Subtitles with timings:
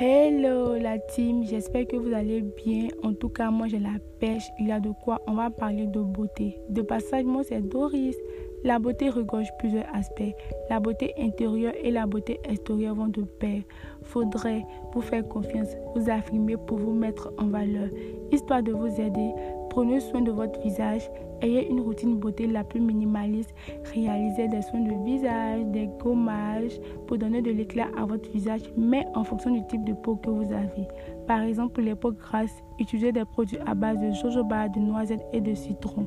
[0.00, 2.88] Hello la team, j'espère que vous allez bien.
[3.02, 4.44] En tout cas, moi j'ai la pêche.
[4.58, 6.58] Il y a de quoi On va parler de beauté.
[6.70, 8.16] De passage, moi c'est Doris.
[8.64, 10.34] La beauté regorge plusieurs aspects.
[10.70, 13.62] La beauté intérieure et la beauté extérieure vont de pair.
[14.02, 14.64] Faudrait
[14.94, 17.90] vous faire confiance, vous affirmer pour vous mettre en valeur,
[18.30, 19.30] histoire de vous aider.
[19.72, 21.08] Prenez soin de votre visage
[21.42, 23.52] Ayez une routine beauté la plus minimaliste.
[23.92, 29.04] Réalisez des soins de visage, des gommages pour donner de l'éclat à votre visage, mais
[29.16, 30.86] en fonction du type de peau que vous avez.
[31.26, 35.26] Par exemple, pour les peaux grasses, utilisez des produits à base de jojoba, de noisettes
[35.32, 36.06] et de citron.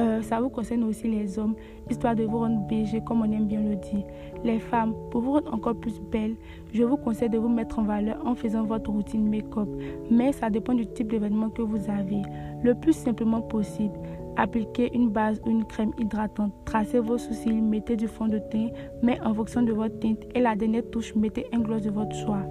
[0.00, 1.54] Euh, ça vous concerne aussi les hommes,
[1.88, 4.04] histoire de vous rendre BG comme on aime bien le dire.
[4.42, 6.34] Les femmes, pour vous rendre encore plus belle,
[6.72, 9.68] je vous conseille de vous mettre en valeur en faisant votre routine make-up.
[10.10, 12.22] Mais ça dépend du type d'événement que vous avez.
[12.62, 13.98] Le plus simplement possible.
[14.36, 16.52] Appliquez une base ou une crème hydratante.
[16.64, 18.68] Tracez vos sourcils, mettez du fond de teint,
[19.02, 20.24] mais en fonction de votre teinte.
[20.34, 22.42] Et la dernière touche, mettez un gloss de votre choix.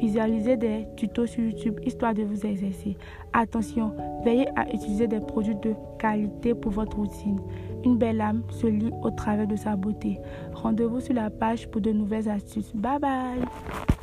[0.00, 2.96] Visualisez des tutos sur YouTube histoire de vous exercer.
[3.32, 3.92] Attention,
[4.24, 7.40] veillez à utiliser des produits de qualité pour votre routine.
[7.84, 10.20] Une belle âme se lit au travers de sa beauté.
[10.54, 12.72] Rendez-vous sur la page pour de nouvelles astuces.
[12.74, 13.97] Bye bye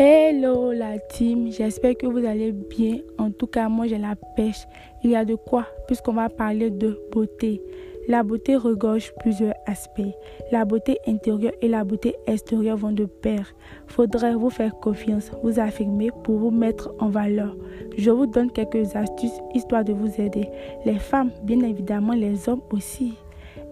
[0.00, 2.98] Hello la team, j'espère que vous allez bien.
[3.18, 4.64] En tout cas, moi j'ai la pêche.
[5.02, 7.60] Il y a de quoi puisqu'on va parler de beauté.
[8.06, 10.14] La beauté regorge plusieurs aspects.
[10.52, 13.52] La beauté intérieure et la beauté extérieure vont de pair.
[13.88, 17.56] Faudrait vous faire confiance, vous affirmer pour vous mettre en valeur.
[17.96, 20.48] Je vous donne quelques astuces histoire de vous aider.
[20.84, 23.14] Les femmes, bien évidemment les hommes aussi.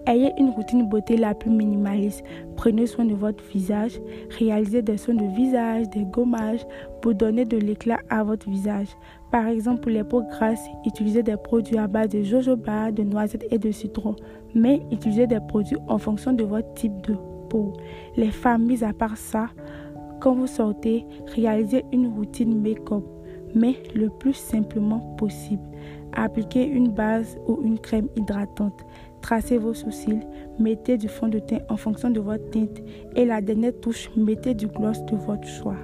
[0.09, 2.23] Ayez une routine beauté la plus minimaliste.
[2.57, 4.01] Prenez soin de votre visage.
[4.39, 6.65] Réalisez des soins de visage, des gommages
[7.03, 8.89] pour donner de l'éclat à votre visage.
[9.33, 13.47] Par exemple, pour les peaux grasses, utilisez des produits à base de jojoba, de noisettes
[13.51, 14.15] et de citron.
[14.55, 17.17] Mais utilisez des produits en fonction de votre type de
[17.51, 17.73] peau.
[18.17, 19.49] Les femmes, mis à part ça,
[20.21, 23.05] quand vous sortez, réalisez une routine make-up,
[23.55, 25.63] mais le plus simplement possible.
[26.13, 28.87] Appliquez une base ou une crème hydratante.
[29.27, 30.21] Tracez vos sourcils,
[30.61, 32.81] mettez du fond de teint en fonction de votre teinte
[33.17, 35.75] et la dernière touche, mettez du gloss de votre choix.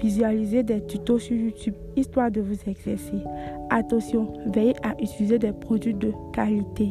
[0.00, 3.22] Visualisez des tutos sur YouTube histoire de vous exercer.
[3.70, 6.88] Attention, veillez à utiliser des produits de qualité.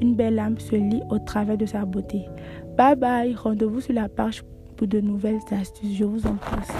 [0.00, 2.22] Une belle âme se lit au travers de sa beauté.
[2.78, 4.42] Bye bye, rendez-vous sur la page
[4.78, 5.94] pour de nouvelles astuces.
[5.94, 6.72] Je vous embrasse.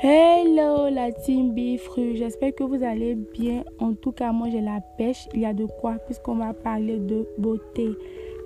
[0.00, 3.64] Hello la team Bifru, j'espère que vous allez bien.
[3.80, 5.28] En tout cas, moi j'ai la pêche.
[5.34, 7.88] Il y a de quoi puisqu'on va parler de beauté.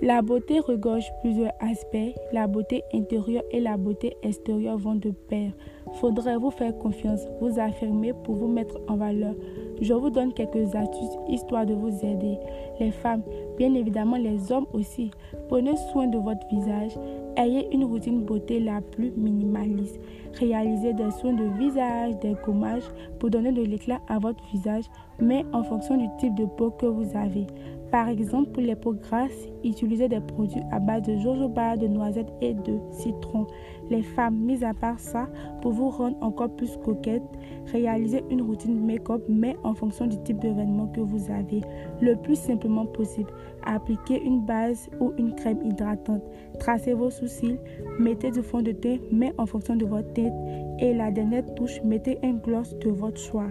[0.01, 2.15] La beauté regorge plusieurs aspects.
[2.33, 5.53] La beauté intérieure et la beauté extérieure vont de pair.
[6.01, 9.35] Faudrait vous faire confiance, vous affirmer pour vous mettre en valeur.
[9.83, 12.39] Je vous donne quelques astuces histoire de vous aider.
[12.79, 13.23] Les femmes,
[13.59, 15.11] bien évidemment les hommes aussi.
[15.49, 16.93] Prenez soin de votre visage.
[17.37, 19.99] Ayez une routine beauté la plus minimaliste.
[20.39, 22.89] Réalisez des soins de visage, des gommages
[23.19, 24.85] pour donner de l'éclat à votre visage,
[25.19, 27.49] mais en fonction du type de peau que vous avez.
[27.93, 32.33] Par exemple, pour les peaux grasses, utilisez des produits à base de jojoba, de noisettes
[32.41, 33.47] et de citron.
[33.91, 35.29] Les femmes, mis à part ça,
[35.61, 37.23] pour vous rendre encore plus coquette,
[37.67, 41.61] réalisez une routine make-up, mais en fonction du type d'événement que vous avez.
[42.01, 43.31] Le plus simplement possible,
[43.65, 46.23] appliquez une base ou une crème hydratante.
[46.59, 47.59] Tracez vos sourcils,
[47.99, 50.33] mettez du fond de teint, mais en fonction de votre tête.
[50.79, 53.49] Et la dernière touche, mettez un gloss de votre choix.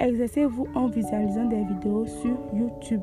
[0.00, 3.00] Exercez-vous en visualisant des vidéos sur YouTube.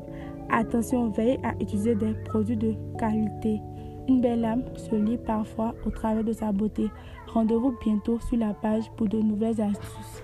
[0.50, 3.60] Attention, veillez à utiliser des produits de qualité.
[4.08, 6.88] Une belle âme se lit parfois au travers de sa beauté.
[7.26, 10.22] Rendez-vous bientôt sur la page pour de nouvelles astuces.